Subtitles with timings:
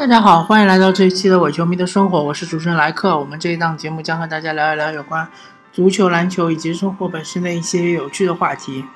[0.00, 3.18] 大家好，欢迎来到这一期的伪球迷的生活，我是主持人莱克。
[3.18, 5.28] 我们这一档节目将和大家聊一聊有关
[5.74, 8.86] 足球、篮球以及生活本身的一些有趣的话题。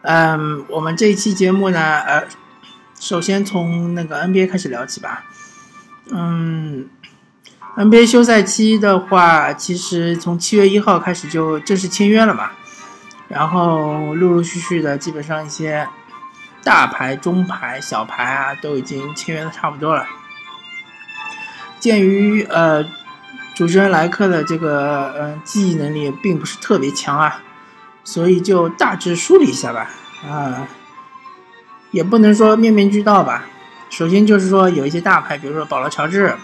[0.00, 2.24] 嗯，我们这一期节目呢，呃，
[2.98, 5.24] 首先从那个 NBA 开始聊起吧。
[6.10, 6.88] 嗯
[7.76, 12.52] ，NBA 休赛期的话，其实从七月一号开始就正式签约了嘛，
[13.28, 15.86] 然后陆陆续续的，基本上一些。
[16.64, 20.06] 大牌、中牌、小牌啊，都已经签约的差不多了。
[21.78, 22.82] 鉴于呃，
[23.54, 27.42] 主持人莱克的这个呃记忆能力并不是特别强啊，
[28.02, 29.90] 所以就大致梳理一下吧。
[30.26, 30.66] 啊，
[31.90, 33.44] 也不能说面面俱到吧。
[33.90, 36.34] 首先就是说有一些大牌，比如说保罗·乔治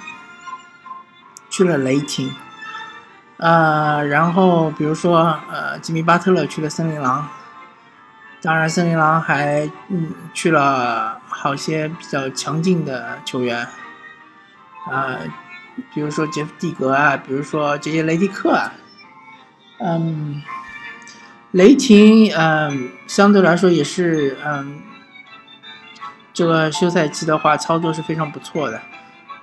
[1.49, 2.31] 去了雷霆，
[3.39, 7.27] 呃，然后比如说呃吉米·巴特勒去了森林狼。
[8.43, 13.67] 当然，森林狼还嗯去了好些比较强劲的球员，
[14.91, 15.19] 啊，
[15.93, 18.73] 比如说杰夫蒂格啊，比如说这些雷迪克啊，
[19.79, 20.41] 嗯，
[21.51, 24.81] 雷霆嗯相对来说也是嗯
[26.33, 28.81] 这个休赛期的话操作是非常不错的，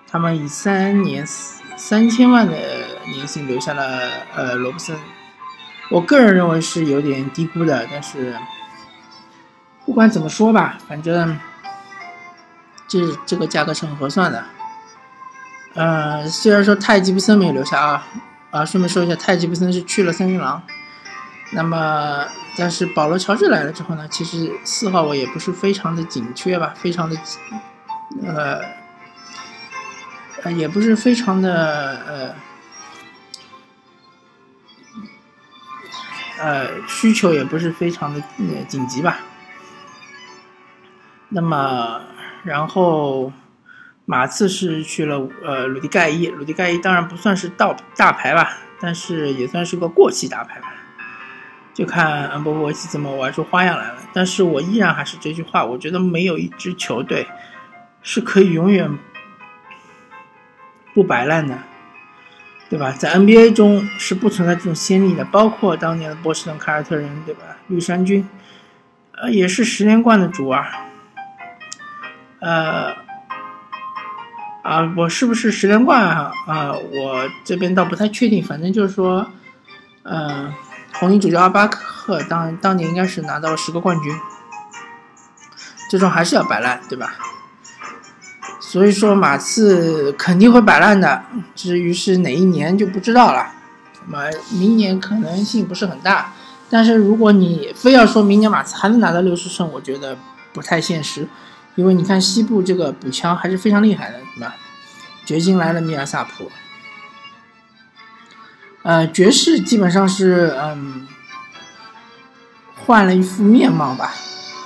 [0.09, 1.23] 他们以三年
[1.77, 2.57] 三千万的
[3.13, 4.97] 年薪留下了呃罗布森，
[5.91, 8.35] 我个人认为是有点低估的，但是。
[9.87, 11.39] 不管怎么说吧，反正
[12.89, 14.43] 这这个价格是很合算的。
[15.75, 18.07] 呃，虽然说泰吉布森没有留下啊，
[18.51, 20.61] 啊，顺便说一下，泰吉布森是去了森林狼。
[21.53, 22.25] 那么，
[22.57, 27.15] 但是保罗乔治来了之后呢，其实四号位也不是非常的紧缺吧，非常的
[28.25, 28.59] 呃，
[30.43, 32.35] 呃，也不是非常的
[36.37, 38.21] 呃，呃，需求也不是非常的
[38.67, 39.19] 紧急吧。
[41.29, 42.01] 那么，
[42.43, 43.31] 然后
[44.05, 50.73] 马刺是去了呃鲁迪盖伊，鲁迪盖伊当然不算是大大牌吧，但是也算是个过气大牌吧，
[51.73, 53.97] 就看恩波波维奇怎么玩出花样来了。
[54.13, 57.27] 但是我依然还是这句话，我觉得没有一支球队
[58.01, 58.97] 是可以永远
[60.93, 61.59] 不摆烂的，
[62.69, 62.93] 对吧？
[62.93, 67.57] 在 NBA 中是不存在这种先例的，包括当年的波士顿凯尔特人，对吧？
[67.67, 68.27] 绿衫军，
[69.11, 70.85] 呃，也是十连冠的主啊。
[72.39, 72.93] 呃，
[74.63, 76.31] 啊，我是不是十连冠啊？
[76.47, 78.43] 啊，我这边倒不太确定。
[78.43, 79.25] 反正就是说，
[80.03, 80.53] 嗯，
[80.93, 84.13] 红衣主教阿巴克当当年应该是拿到了十个冠军，
[85.89, 87.15] 最终还是要摆烂，对吧？
[88.59, 91.23] 所以说马刺肯定会摆烂的，
[91.55, 93.47] 至于是哪一年就不知道了。
[94.05, 96.33] 那么明年可能性不是很大，
[96.69, 100.17] 但是如果你非要说明年马刺还能拿到六十胜，我觉得
[100.53, 101.27] 不太现实。
[101.77, 104.55] 因为你看西部这个补强还是非常厉害的，对吧？
[105.25, 106.51] 掘金来了米尔萨普，
[108.81, 111.07] 呃，爵士基本上是嗯
[112.75, 114.11] 换了一副面貌吧，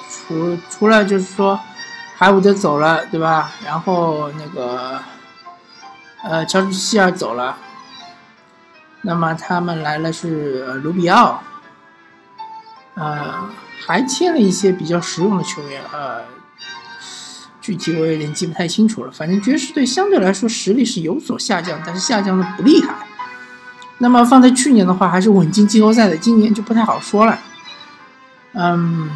[0.09, 1.59] 除除了就是说
[2.15, 3.51] 海伍德走了，对吧？
[3.65, 5.01] 然后那个
[6.23, 7.57] 呃乔治希尔走了，
[9.01, 11.43] 那么他们来了是卢比奥，
[12.93, 13.49] 呃，
[13.85, 16.23] 还签了一些比较实用的球员，呃。
[17.61, 22.95] 具体我有点记不太清楚了，反正爵士队相对来说实力是有所下降，但是下降的不厉害。
[23.99, 27.37] 那么放在去年的话，还是稳进季后赛的，今年就不太好说了。
[28.53, 29.11] 嗯，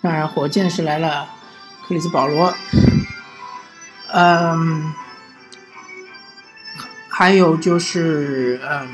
[0.00, 1.28] 当然火箭是来了
[1.86, 2.54] 克里斯保罗，
[4.12, 4.92] 嗯，
[7.08, 8.88] 还有就是嗯，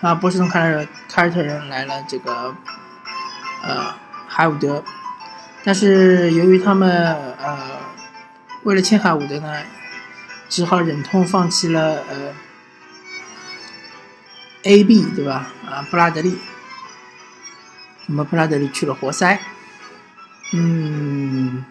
[0.00, 2.54] 啊波士顿凯尔凯尔特人来了这个
[3.64, 3.92] 呃
[4.28, 4.84] 海伍德。
[5.66, 6.88] 但是由于他们
[7.42, 7.58] 呃，
[8.62, 9.52] 为了签海伍德呢，
[10.48, 12.32] 只好忍痛放弃了呃
[14.62, 15.48] ，A B 对吧？
[15.68, 16.38] 啊，布拉德利，
[18.06, 19.40] 那么布拉德利去了活塞，
[20.52, 21.64] 嗯，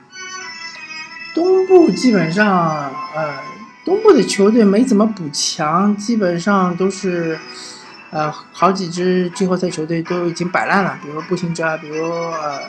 [1.33, 3.39] 东部基本上呃，
[3.85, 7.39] 东部的球队没怎么补强，基本上都是
[8.11, 12.59] 呃，好几支季后赛球队都已经摆烂了，比如步行者啊，比如呃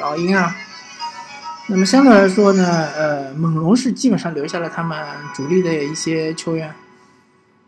[0.00, 0.52] 老鹰啊。
[1.68, 2.64] 那么相对来说呢，
[2.96, 4.98] 呃，猛龙是基本上留下了他们
[5.32, 6.74] 主力的一些球员，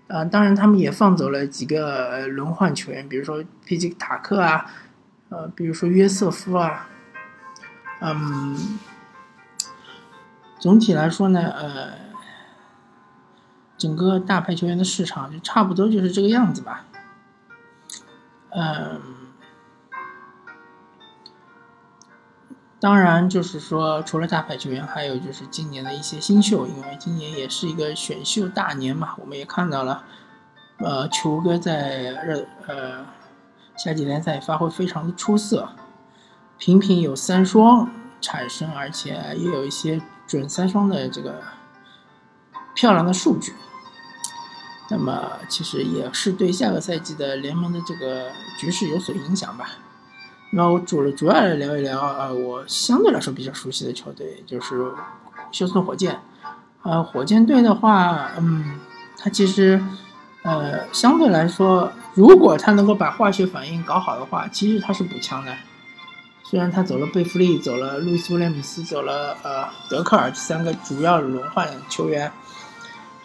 [0.09, 4.67] 啊，当然他们也放走了几个轮换球员，比如说皮吉塔克啊，
[5.31, 6.89] 呃，比如说约瑟夫啊，
[8.01, 8.79] 嗯，
[10.59, 11.93] 总体来说呢，呃，
[13.79, 16.85] 整个大牌球员的市场就差不多就是这个样子吧，
[18.51, 19.01] 嗯。
[22.85, 29.15] 当然，就是说，除了大牌球员，还有就是今年的一些新秀，因为今年也是一个选秀大年嘛。
[29.17, 30.05] 我们也看到了，
[30.77, 33.07] 呃，球哥在热呃
[33.75, 35.71] 夏季联赛发挥非常的出色，
[36.59, 37.89] 频频有三双
[38.21, 41.41] 产生，而且也有一些准三双的这个
[42.75, 43.55] 漂亮的数据。
[44.91, 49.71] 那么，其实也是对下个赛季的联盟的这个局势有所影响吧。
[50.57, 54.89] 那我主了主要来聊一聊啊，我相对来说比较熟悉的球队就是
[55.51, 56.21] 休斯顿火箭。
[56.83, 58.79] 呃，火箭队的话，嗯，
[59.19, 59.83] 它其实
[60.43, 65.53] 呃相对来说，如果它能够把化学反应搞好的话，其实它是补强的。
[66.45, 72.31] 虽然他走了贝弗利，走了路易斯威廉姆斯，走了呃德克尔这三个主要轮换球员，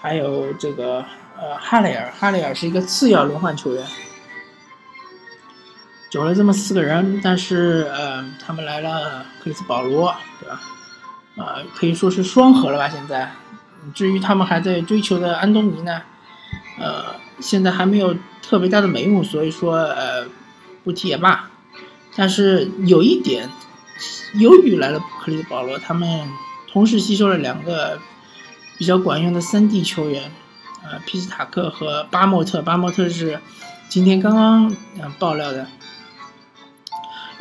[0.02, 1.06] 还有这个
[1.38, 3.86] 呃哈雷尔，哈雷尔是一个次要轮换球员。
[6.10, 10.60] 走了这么四个人，但是呃，他们来了克里斯保罗，对吧？
[11.38, 12.90] 啊，可以说是双核了吧？
[12.90, 13.32] 现在，
[13.94, 16.02] 至于他们还在追求的安东尼呢，
[16.80, 20.26] 呃，现在还没有特别大的眉目，所以说呃，
[20.84, 21.50] 不提也罢。
[22.16, 23.48] 但是有一点，
[24.34, 26.28] 由于来了克里斯保罗，他们
[26.72, 28.00] 同时吸收了两个
[28.80, 30.32] 比较管用的三 D 球员，
[30.84, 32.64] 呃，皮斯塔克和巴莫特。
[32.64, 33.40] 巴莫特是
[33.88, 35.68] 今天刚刚嗯爆料的。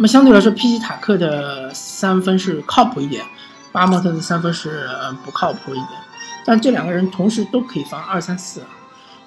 [0.00, 3.24] 那么相对来说，皮奇塔克的三分是靠谱一点，
[3.72, 4.88] 巴莫特的三分是
[5.24, 6.00] 不靠谱一点，
[6.44, 8.62] 但这两个人同时都可以防二三四，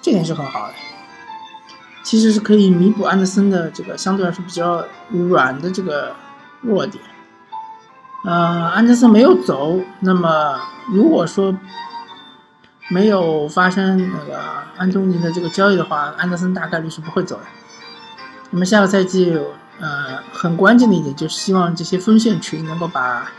[0.01, 0.73] 这点是很好的。
[2.03, 6.15] 其实是可以弥补安德森的这个相对来说比较软的这个
[6.61, 7.03] 弱点。
[8.23, 10.57] 呃，安德森没有走，那么
[10.87, 11.53] 如果说
[12.89, 14.39] 没有发生那个
[14.77, 17.43] 安东尼的这个交易的话，安德森大概率是不会走的。
[18.51, 19.37] 那么下个赛季。
[19.81, 23.31] 呃，很关键的一点就是希望这些锋线群能够把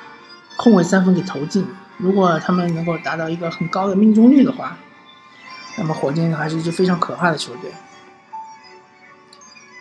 [0.57, 1.65] 空位三分给投进。
[1.99, 4.77] 如果他们能够达到一个很高的命中率的话，
[5.79, 7.73] 那么火箭还是一支非常可怕的球队。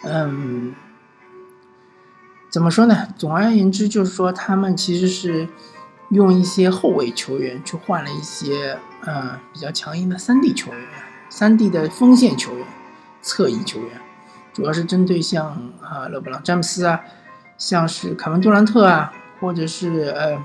[0.04, 0.76] 嗯，
[2.52, 3.08] 怎么说呢？
[3.18, 5.48] 总而言之，就是说他们其实是
[6.10, 10.88] 用一些后卫球员去换了一些呃比较强硬的三 D 球员，
[11.28, 12.68] 三 D 的锋线球员、
[13.22, 14.00] 侧翼球员。
[14.54, 17.02] 主要是针对像啊勒布朗詹姆斯啊，
[17.58, 20.36] 像是凯文杜兰特啊，或者是呃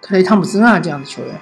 [0.00, 1.40] 克雷汤普森啊这样的球员，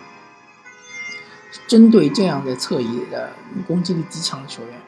[1.66, 3.30] 针对这样的侧翼的
[3.66, 4.80] 攻击力极强的球员，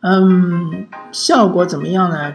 [0.00, 2.34] 嗯，效果怎么样呢？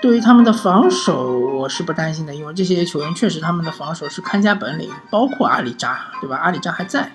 [0.00, 6.36] 对于他们的防守，我是不担心的，因为这些球员确实他们的防守是看家本领，包括阿里扎，对吧？
[6.36, 7.10] 阿里扎还在。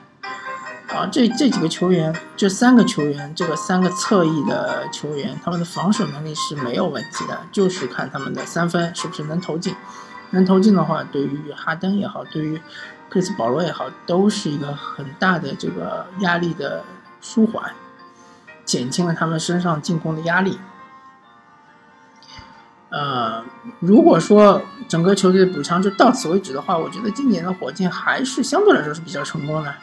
[0.94, 9.76] 啊，这这几个球员，这三个球员，这个三个侧翼的球员，他们的防守能力是没有问题的，就是看他们的三分是不是能投进。
[10.30, 12.62] 能投进的话，对于哈登也好，对于
[13.10, 16.84] 克里斯保罗也好，都是一个很大的这个压力的
[17.22, 17.74] 舒缓，
[18.64, 20.60] 减轻了他们身上进攻的压力。
[22.90, 23.44] 呃，
[23.80, 29.74] 如果说整个球队的补强就到此为止的话，我觉得今年的火箭还是相对来说是比较成功的。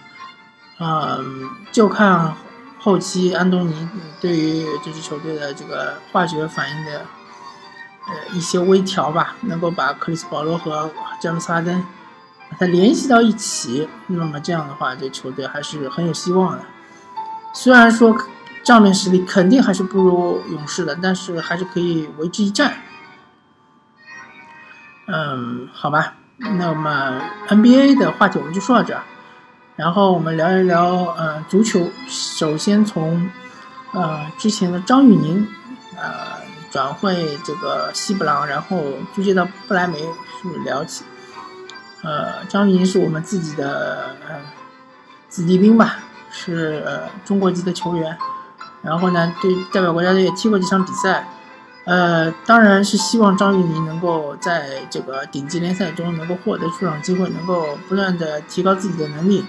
[0.81, 2.35] 嗯，就看
[2.79, 3.89] 后期安东尼
[4.19, 7.03] 对于这支球队的这个化学反应的
[8.07, 11.85] 呃一些微调吧，能够把克里斯保罗和詹姆斯哈登
[12.51, 16.65] 把它联系到一起，那么这样的话，这球队还是很有希望的。
[17.53, 18.17] 虽然说
[18.65, 22.73] 账面实力肯定还是不如勇士的，但是还是可以为之一战。
[25.07, 29.03] 嗯，好吧，那么 NBA 的话题我们就说到这儿。
[29.81, 31.89] 然后我们聊一聊，呃，足球。
[32.07, 33.31] 首先从，
[33.93, 35.49] 呃，之前的张玉宁，
[35.97, 36.03] 呃，
[36.71, 38.85] 转会这个西布朗，然后
[39.15, 41.03] 租借到不莱梅是聊起。
[42.03, 44.37] 呃，张玉宁是我们自己的呃
[45.31, 45.97] 子弟兵吧，
[46.31, 48.19] 是呃中国籍的球员。
[48.83, 51.27] 然后呢，对代表国家队也踢过几场比赛。
[51.87, 59.43] 呃，当然是希望张玉宁能够在这个顶级联赛中能够获得出场机会，能够不断的提高自己的能力。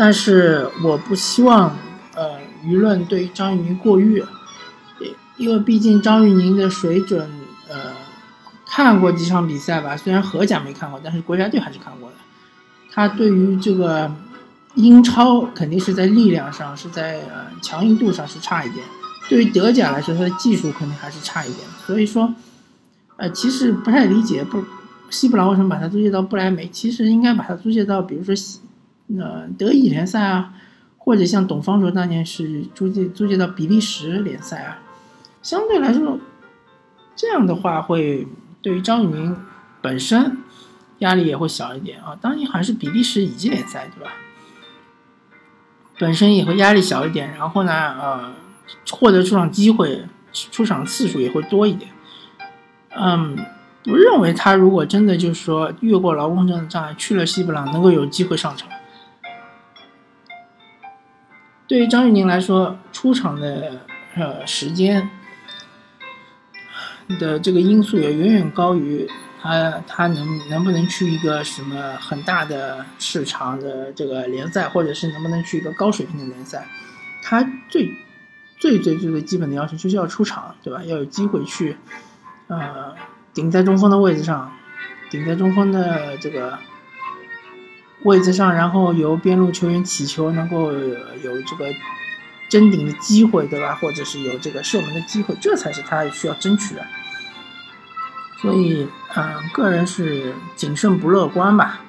[0.00, 1.76] 但是我不希望，
[2.14, 4.24] 呃，舆论对张玉宁过誉，
[5.36, 7.28] 因为毕竟张玉宁的水准，
[7.68, 7.92] 呃，
[8.66, 12.16] 看过几场比赛吧，虽然荷甲没看过，但是国家队还是看过的。
[12.90, 14.10] 他对于这个
[14.72, 18.82] 英超肯定是在力量上是在呃强硬度上是差一点，
[19.28, 21.68] 对于德甲来说，他的技术肯定还是差一点。
[21.84, 22.34] 所以说，
[23.16, 24.64] 呃，其实不太理解，不，
[25.10, 26.66] 西布朗为什么把他租借到不莱梅？
[26.68, 28.60] 其实应该把他租借到，比如说西。
[29.16, 30.52] 那德乙联赛啊，
[30.96, 34.78] 或者像董方卓当年是租借租借到比利时联赛啊，
[35.42, 36.18] 相对来说，
[37.16, 38.26] 这样的话会
[38.62, 39.36] 对于张玉宁
[39.82, 40.38] 本身
[40.98, 42.16] 压力也会小一点啊。
[42.20, 44.12] 当年好像是比利时乙级联赛，对吧？
[45.98, 48.32] 本身也会压力小一点，然后呢，呃，
[48.90, 51.90] 获得出场机会、出场次数也会多一点。
[52.90, 53.36] 嗯，
[53.86, 58.68] 我认为他如果真的就是说越过劳工证的障碍去了西布朗，能够有机会上场。
[61.70, 63.82] 对于张玉宁来说，出场的
[64.16, 65.08] 呃时间
[67.20, 69.08] 的这个因素也远远高于。
[69.40, 76.66] 他他能能不能去一个什么很大的市场的这个联赛，或者是能不能去一个高水平的联赛？
[77.22, 77.94] 他最
[78.58, 80.82] 最最最最基本的要求就是要出场，对吧？
[80.84, 81.76] 要有机会去，
[82.48, 82.94] 呃，
[83.32, 84.52] 顶在中锋的位置上，
[85.08, 86.58] 顶在中锋的这个
[88.02, 91.66] 位置上，然后由边路球员起球，能够有这个
[92.48, 93.74] 争顶的机会，对吧？
[93.74, 96.82] 或者是有这个射门的机会，这才是他需要争取的。
[98.38, 101.80] 所以，嗯，个人是谨慎不乐观吧，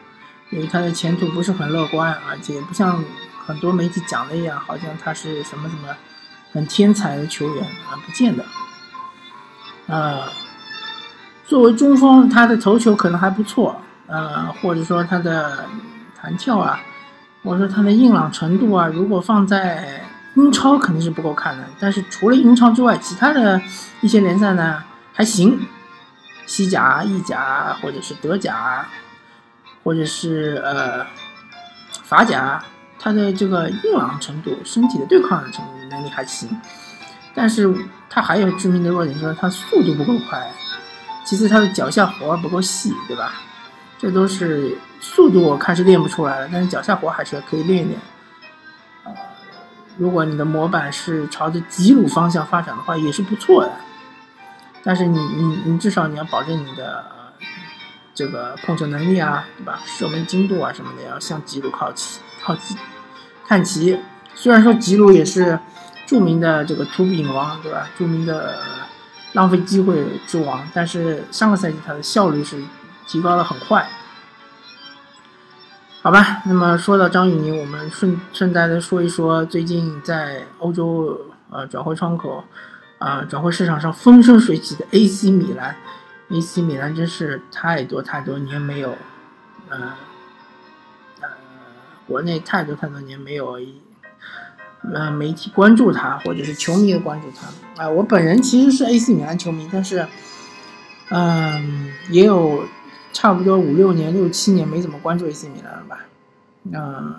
[0.50, 3.01] 因为他的前途不是很乐观，而且不像
[3.46, 5.96] 很多媒体讲的一样，好像他是什么什么
[6.51, 8.44] 很天才的球员啊，不见得。
[9.88, 10.27] 呃，
[11.48, 15.65] 作为中锋，他的头球可能还不错，呃，或者说他的
[16.22, 16.80] 弹跳啊，
[17.44, 20.04] 或者说他的硬朗程度啊，如果放在
[20.36, 21.63] 英超肯定是不够看的。
[21.80, 23.62] 但是除了英超之外，其他的
[24.01, 25.60] 一些联赛呢，还行。
[26.48, 28.86] 西甲、意甲，或者是德甲，
[29.84, 31.06] 或者是呃
[32.04, 32.62] 法甲，
[33.00, 36.50] 他的这个硬朗程度、身体的对抗程能力还行，
[37.34, 37.74] 但是
[38.10, 40.51] 他还有致命的弱点，就是他速度不够快。
[41.24, 43.32] 其次，他的脚下活不够细，对吧？
[44.01, 48.00] 这都是速度我看是练不出来的，但是脚下活还是可以练一练。
[49.03, 49.13] 呃，
[49.96, 53.72] 如果你的模板是朝着吉鲁方向发展的话，也是不错的。
[54.81, 57.05] 但是你你你至少你要保证你的
[58.15, 59.79] 这个控球能力啊，对吧？
[59.86, 62.75] 射门精度啊什么的要向吉鲁靠齐靠齐
[63.48, 64.00] 看齐。
[64.34, 65.60] 虽然说吉鲁也是
[66.08, 67.88] 著名的这个突饼王，对吧？
[67.96, 68.58] 著名的
[69.34, 72.63] 浪费机会之王，但是上个赛季他的效率是
[73.08, 73.88] 提高的很快。
[76.01, 82.43] 好吧，那么说到张雨宁，我们顺顺带的说一说最近在欧洲呃转会窗口。
[82.98, 85.75] 啊，转会市场上风生水起的 AC 米兰
[86.29, 88.96] ，AC 米兰真是太多太多年没有，
[89.70, 89.93] 呃，
[91.20, 91.27] 呃，
[92.05, 93.60] 国内太多太多年没有，
[94.93, 97.84] 呃，媒体关注他，或者是球迷的关注他。
[97.84, 100.05] 啊，我本人其实是 AC 米兰球迷，但是，
[101.10, 102.65] 嗯，也有
[103.13, 106.00] 差不多五六年、六七年没怎么关注 AC 米兰了吧？
[106.72, 107.15] 嗯。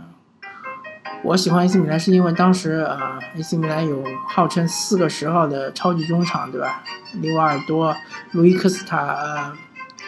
[1.25, 6.83] 我喜欢 AC 米兰是因为当时啊，AC 米兰有号称四个十号的超级中场，对吧？
[7.21, 7.97] 利瓦尔多、
[8.33, 9.53] 路易克斯塔、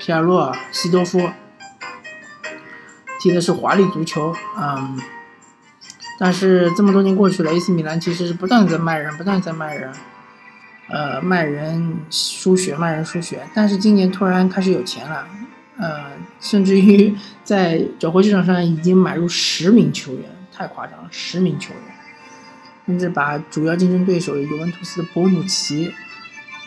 [0.00, 1.30] 皮尔洛、西多夫，
[3.20, 5.00] 踢的是华丽足球，嗯。
[6.18, 9.92] 但是这么多年过去了，AC 米兰其实是不断在卖人，不断在卖人，
[10.88, 13.46] 呃，卖人输血，卖人输血。
[13.54, 15.26] 但是今年突然开始有钱了，
[15.78, 20.22] 呃，甚至于在转会市场上已经买入十名球员。
[20.56, 21.82] 太夸张了，十名球员，
[22.86, 25.92] 甚至把主要竞争对手尤文图斯的博努奇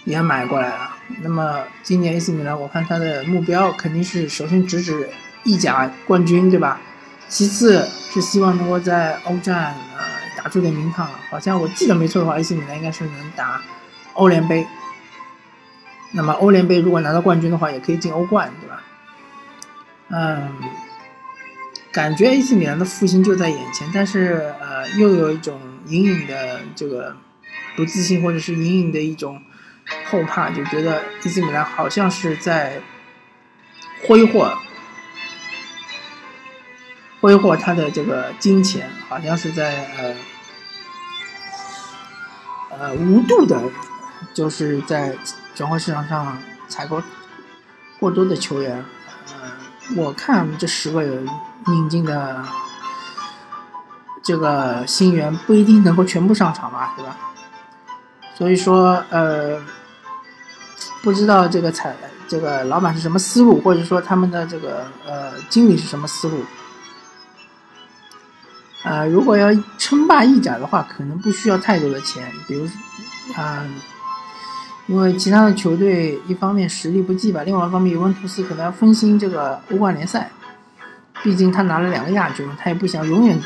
[0.04, 0.98] 也买过来了。
[1.22, 5.10] 那么今年 AC 米兰，我看他的目标肯定是首先直指
[5.46, 6.82] 意甲冠军，对吧？
[7.30, 10.04] 其次是希望能够在欧战呃
[10.36, 11.10] 打出点名堂。
[11.30, 13.62] 好像我记得没错的话，AC 米兰应该是能打
[14.16, 14.68] 欧联杯。
[16.12, 18.67] 那么欧联杯如果拿到冠军的话，也可以进欧冠，对？
[20.10, 20.52] 嗯。
[21.90, 27.16] 感觉 AC 米兰的复兴就在眼前，但是呃，又有一种隐隐的这个
[27.76, 29.42] 不自信，或者是隐隐的一种
[30.06, 32.82] 后怕，就觉得 AC 米兰好像是在
[34.06, 34.56] 挥霍
[37.20, 40.16] 挥霍他的这个金钱，好像是在呃
[42.78, 43.60] 呃无度的，
[44.36, 45.16] 就是在
[45.56, 46.38] 转会市场上
[46.68, 47.02] 采购
[48.00, 48.86] 过多的球员。
[49.42, 49.52] 呃，
[49.96, 51.28] 我看这十个人。
[51.70, 52.42] 引进的
[54.24, 57.18] 这个新援不一定能够全部上场吧，对吧？
[58.38, 59.62] 所以说，呃，
[61.04, 61.94] 不知道这个采
[62.26, 66.46] 这个老板是什么思路，或者说他们的这个呃经理是什么思路？
[68.84, 72.66] 呃，如果要称霸意甲的话，可能不需要太多的钱，比如，
[73.36, 73.66] 啊，
[74.88, 80.32] 因为其他的球队一方面实力不济吧，另外一方面尤文图斯可能要分心这个欧冠联赛。
[81.24, 83.38] 毕竟他拿了两个亚军，他也不想永远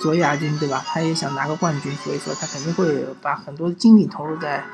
[0.00, 0.82] 做亚军，对吧？
[0.86, 4.64] 他也想拿个冠军，所以说他肯定会把很多的精力投入在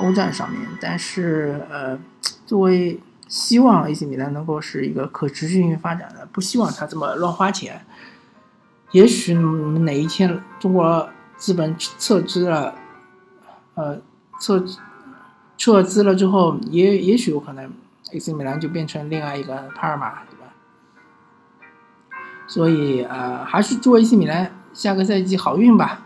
[0.00, 0.60] 欧战上面。
[0.80, 1.98] 但是呃，
[2.44, 7.80] 作为希望 AC 米兰能够是一个可持续性发展的，不希望他这么乱花钱。
[8.90, 12.74] 也许哪一天中国资本撤资了，
[13.74, 14.00] 呃，
[14.40, 14.62] 撤
[15.56, 17.70] 撤资了之后，也也许有可能
[18.12, 20.52] AC 米兰就变成另外一个帕尔马，对吧？
[22.46, 26.02] 所以呃，还是祝 AC 米兰下个赛季好运吧，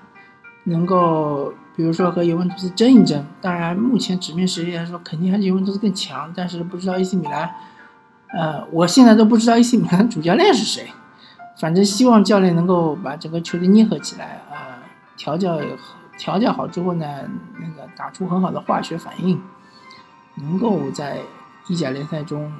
[0.65, 3.25] 能够比如说和尤文图斯争一争。
[3.41, 6.33] 当然，目前纸面实力来说，肯定还是尤文图斯更强。
[6.35, 7.51] 但是不知道 AC 米兰，
[8.29, 10.91] 呃，我现在都不知道 AC 米兰主教练是谁。
[11.59, 14.81] 反正希望教练能够把整个球队捏合起来啊，
[15.19, 17.07] 调教也好调教好之后呢，
[17.59, 19.41] 那个打出很好的化学反应，
[20.35, 21.21] 能够在
[21.67, 22.53] 意甲联赛中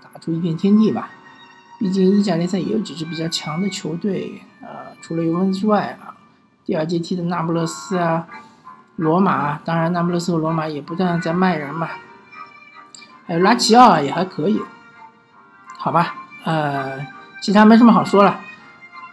[0.00, 1.10] 打出一片天地吧。
[1.80, 6.14] 毕竟意甲联赛也有几支比较强的球队啊，除了尤文之外啊，
[6.64, 8.28] 第二阶梯的那不勒斯啊、
[8.94, 11.88] 罗马，当然那不勒斯和罗马也不断在卖人嘛，
[13.26, 14.60] 还有拉齐奥也还可以，
[15.76, 17.04] 好吧，呃，
[17.42, 18.38] 其他没什么好说了，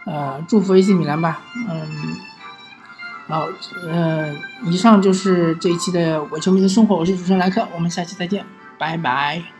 [0.06, 1.88] 呃，祝福 AC 米兰吧，嗯，
[3.30, 3.48] 好，
[3.88, 4.34] 呃，
[4.64, 8.44] 以上就是这一期的伪球迷的生活，我是主持人莱克，我们下期再见，
[8.76, 9.59] 拜拜。